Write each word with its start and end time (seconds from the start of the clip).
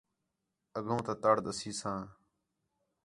اڳّوں 0.77 1.01
تا 1.05 1.13
تَڑ 1.21 1.35
ݙَسیساں 1.43 1.99